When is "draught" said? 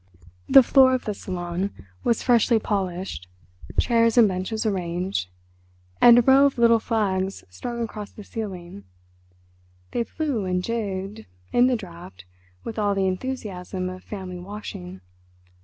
11.75-12.25